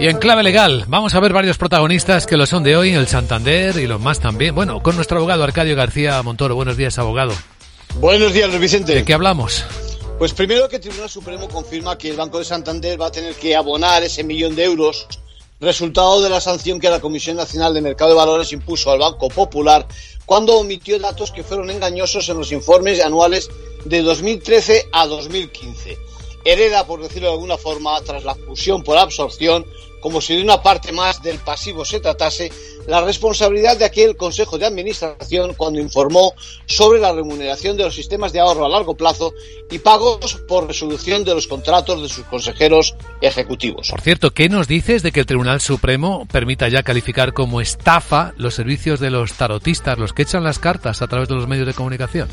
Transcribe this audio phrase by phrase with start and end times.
[0.00, 3.08] Y en clave legal, vamos a ver varios protagonistas que lo son de hoy, el
[3.08, 4.54] Santander y los más también.
[4.54, 6.54] Bueno, con nuestro abogado Arcadio García Montoro.
[6.54, 7.32] Buenos días, abogado.
[7.96, 8.94] Buenos días, Luis Vicente.
[8.94, 9.64] ¿De qué hablamos?
[10.16, 13.34] Pues primero que el Tribunal Supremo confirma que el Banco de Santander va a tener
[13.34, 15.08] que abonar ese millón de euros
[15.60, 19.28] resultado de la sanción que la Comisión Nacional de Mercado de Valores impuso al Banco
[19.28, 19.84] Popular
[20.24, 23.48] cuando omitió datos que fueron engañosos en los informes anuales
[23.84, 25.98] de 2013 a 2015.
[26.44, 29.66] Hereda, por decirlo de alguna forma, tras la fusión por absorción,
[30.00, 32.50] como si de una parte más del pasivo se tratase,
[32.86, 36.34] la responsabilidad de aquel Consejo de Administración cuando informó
[36.66, 39.34] sobre la remuneración de los sistemas de ahorro a largo plazo
[39.70, 43.90] y pagos por resolución de los contratos de sus consejeros ejecutivos.
[43.90, 48.32] Por cierto, ¿qué nos dices de que el Tribunal Supremo permita ya calificar como estafa
[48.36, 51.66] los servicios de los tarotistas, los que echan las cartas a través de los medios
[51.66, 52.28] de comunicación?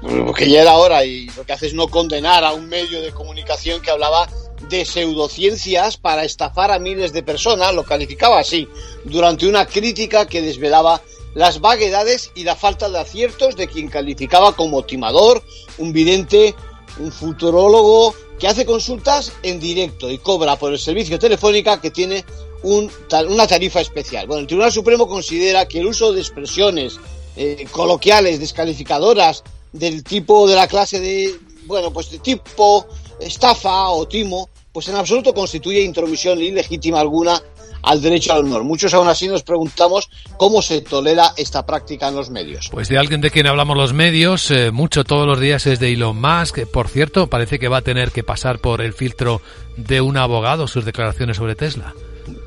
[0.00, 3.10] Porque ya era hora y lo que hace es no condenar a un medio de
[3.10, 4.28] comunicación que hablaba
[4.68, 8.68] de pseudociencias para estafar a miles de personas, lo calificaba así,
[9.04, 11.02] durante una crítica que desvelaba
[11.34, 15.42] las vaguedades y la falta de aciertos de quien calificaba como timador,
[15.78, 16.54] un vidente,
[16.98, 22.24] un futurólogo que hace consultas en directo y cobra por el servicio telefónica que tiene
[22.62, 22.90] un,
[23.28, 24.26] una tarifa especial.
[24.26, 26.98] Bueno, el Tribunal Supremo considera que el uso de expresiones
[27.36, 32.86] eh, coloquiales descalificadoras del tipo de la clase de, bueno, pues de tipo
[33.20, 37.40] estafa o timo, pues en absoluto constituye intromisión ilegítima alguna
[37.82, 38.64] al derecho al honor.
[38.64, 42.68] Muchos aún así nos preguntamos cómo se tolera esta práctica en los medios.
[42.70, 45.92] Pues de alguien de quien hablamos los medios, eh, mucho todos los días es de
[45.92, 46.66] Elon Musk.
[46.72, 49.40] Por cierto, parece que va a tener que pasar por el filtro
[49.76, 51.94] de un abogado sus declaraciones sobre Tesla.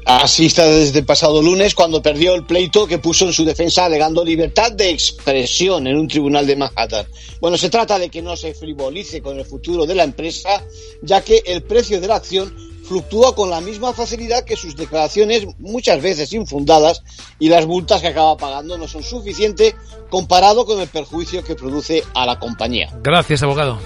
[0.06, 4.24] Así está desde pasado lunes, cuando perdió el pleito que puso en su defensa alegando
[4.24, 7.06] libertad de expresión en un tribunal de Manhattan.
[7.40, 10.64] Bueno, se trata de que no se frivolice con el futuro de la empresa,
[11.02, 12.54] ya que el precio de la acción
[12.90, 17.04] fluctúa con la misma facilidad que sus declaraciones, muchas veces infundadas,
[17.38, 19.76] y las multas que acaba pagando no son suficientes
[20.10, 22.90] comparado con el perjuicio que produce a la compañía.
[23.04, 23.78] Gracias, abogado.